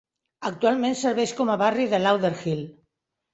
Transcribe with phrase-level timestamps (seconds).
[0.49, 2.65] Actualment serveix com a barri de Lauderhill.